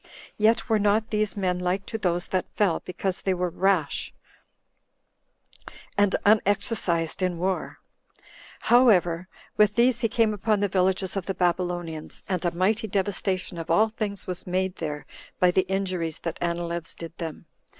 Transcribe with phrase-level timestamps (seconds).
[0.39, 4.11] Yet were not these men like to those that fell, because they were rash,
[5.95, 7.77] and unexercised in war;
[8.61, 9.27] however,
[9.57, 13.69] with these he came upon the villages of the Babylonians, and a mighty devastation of
[13.69, 15.05] all things was made there
[15.39, 17.45] by the injuries that Anileus did them.